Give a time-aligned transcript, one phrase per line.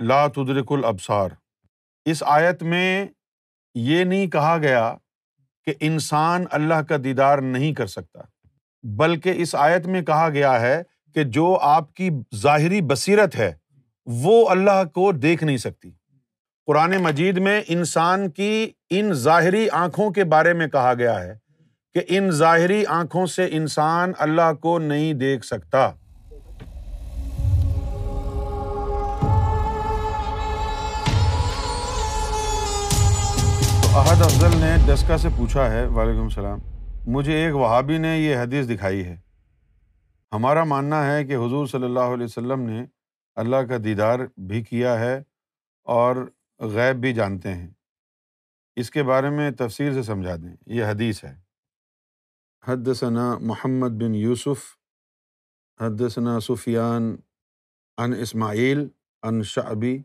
[0.00, 1.28] لا تدرک الابصار۔
[2.04, 3.06] اس آیت میں
[3.74, 4.94] یہ نہیں کہا گیا
[5.66, 8.20] کہ انسان اللہ کا دیدار نہیں کر سکتا،
[8.82, 10.82] بلکہ اس آیت میں کہا گیا ہے
[11.14, 13.52] کہ جو آپ کی ظاہری بصیرت ہے،
[14.06, 15.90] وہ اللہ کو دیکھ نہیں سکتی۔
[16.66, 21.34] قرآن مجید میں انسان کی ان ظاہری آنکھوں کے بارے میں کہا گیا ہے
[21.94, 25.90] کہ ان ظاہری آنکھوں سے انسان اللہ کو نہیں دیکھ سکتا۔
[33.96, 36.58] احد افضل نے ڈسکا سے پوچھا ہے، وعلیکم السلام۔
[37.06, 39.20] مجھے ایک وہابی نے یہ حدیث دکھائی ہے۔
[40.32, 42.84] ہمارا ماننا ہے کہ حضور صلی اللہ علیہ وسلم نے
[43.34, 45.22] اللہ کا دیدار بھی کیا ہے
[45.84, 47.70] اور غیب بھی جانتے ہیں۔
[48.76, 51.34] اس کے بارے میں تفصیل سے سمجھا دیں۔ یہ حدیث ہے۔
[52.64, 54.78] حد ثنا محمد بن یوسف
[55.80, 57.16] حد ثنا سفیان
[57.98, 58.88] ان اسماعیل
[59.22, 60.02] ان شعبی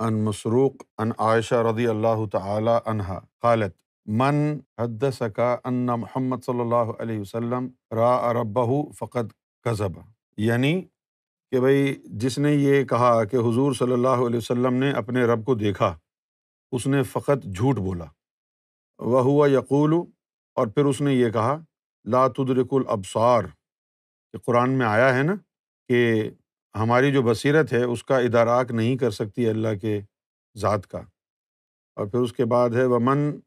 [0.00, 3.76] ان مسروق ان عائشہ رضی اللہ تعالی عنہا قالت،
[4.06, 4.36] من
[4.78, 9.32] حد سکا ان محمد صلی اللہ علیہ وسلم را ربہ فقط
[9.66, 9.98] کذب.
[10.38, 10.80] یعنی
[11.52, 15.44] کہ بھائی جس نے یہ کہا کہ حضور صلی اللہ علیہ وسلم نے اپنے رب
[15.44, 15.94] کو دیکھا،
[16.72, 18.04] اس نے فقط جھوٹ بولا۔
[19.00, 19.94] وہ ہوا یقول،
[20.56, 21.58] اور پھر اس نے یہ کہا،
[22.06, 23.44] لا تدرک الابصار
[24.34, 25.34] کہ قرآن میں آیا ہے نا
[25.90, 26.30] کہ
[26.74, 30.00] ہماری جو بصیرت ہے، اس کا اداراک نہیں کر سکتی اللہ کے
[30.56, 30.98] ذات کا۔
[31.96, 33.40] اور پھر اس کے بعد ہے، ومن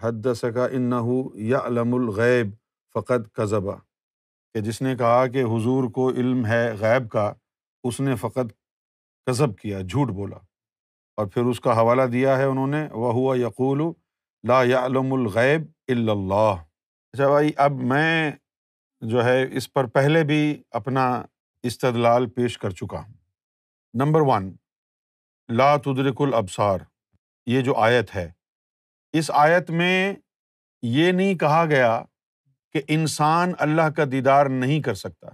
[0.00, 0.92] حد سکا ان
[1.34, 2.50] یا علم الغیب
[2.94, 3.76] فقط قذبہ
[4.54, 7.32] کہ جس نے کہا کہ حضور کو علم ہے غیب کا،
[7.84, 8.52] اس نے فقط
[9.26, 10.36] کذب کیا، جھوٹ بولا۔
[11.16, 13.92] اور پھر اس کا حوالہ دیا ہے انہوں نے وہ ہوا یقول
[14.48, 16.54] لا یا علم الغیب اللہ
[17.12, 18.32] اچھا بھائی، اب میں
[19.00, 21.24] جو ہے، اس پر پہلے بھی اپنا
[21.62, 23.14] استدلال پیش کر چکا ہوں۔
[23.94, 24.56] نمبر ون،
[25.48, 26.78] لا تدرک الابصار،
[27.46, 28.32] یہ جو آیت ہے۔
[29.12, 30.14] اس آیت میں
[30.82, 32.02] یہ نہیں کہا گیا
[32.72, 35.28] کہ انسان اللہ کا دیدار نہیں کر سکتا،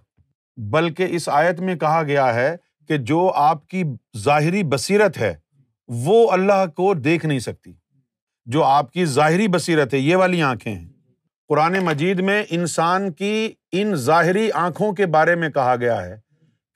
[0.57, 2.57] بلکہ اس آیت میں کہا گیا ہے
[2.89, 3.85] کہ جو آپ کی
[4.17, 5.37] ظاہری بصیرت ہے،
[5.89, 7.73] وہ اللہ کو دیکھ نہیں سکتی۔
[8.45, 10.89] جو آپ کی ظاہری بصیرت ہے، یہ والی آنکھیں ہیں۔
[11.49, 16.21] قرآن مجید میں انسان کی ان ظاہری آنکھوں کے بارے میں کہا گیا ہے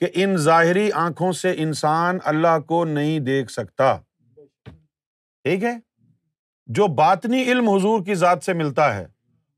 [0.01, 3.99] کہ ان ظاہری آنکھوں سے انسان اللہ کو نہیں دیکھ سکتا۔
[5.45, 5.79] ٹھیک ہے؟
[6.67, 9.07] جو باطنی علم حضور کی ذات سے ملتا ہے،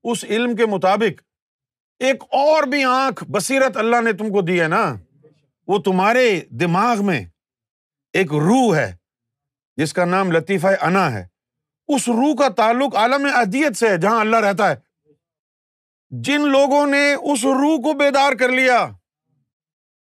[0.05, 1.23] اس علم کے مطابق
[1.99, 4.95] ایک اور بھی آنکھ بصیرت اللہ نے تم کو دی ہے نا۔
[5.67, 7.25] وہ تمہارے دماغ میں
[8.13, 8.97] ایک روح ہے،
[9.77, 11.27] جس کا نام لطیفہ انا ہے۔
[11.89, 14.94] اس روح کا تعلق عالم ادیت سے ہے، جہاں اللہ رہتا ہے۔
[16.21, 18.89] جن لوگوں نے اس روح کو بیدار کر لیا،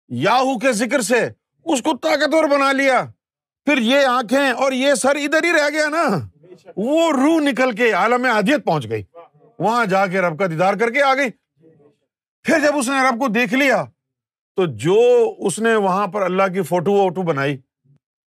[0.08, 1.30] یاہو کے ذکر سے
[1.66, 3.06] اس کو طاقتور بنا لیا۔
[3.66, 6.28] پھر یہ آنکھیں اور یہ سر ادھر ہی رہ گیا نا۔
[6.78, 9.04] وہ روح نکل کے عالم ادیت پہنچ گئی۔
[9.60, 11.30] وہاں جا کے رب کا دیدار کر کے آ گئی۔
[12.44, 13.84] پھر جب اس نے رب کو دیکھ لیا،
[14.56, 17.58] تو جو اس نے وہاں پر اللہ کی فوٹو ووٹو بنائی،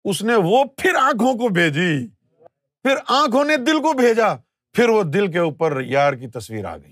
[0.04, 2.06] اس نے وہ پھر آنکھوں کو بھیجی۔
[2.82, 4.34] پھر آنکھوں نے دل کو بھیجا۔
[4.72, 6.88] پھر وہ دل کے اوپر یار کی تصویر آ گئی۔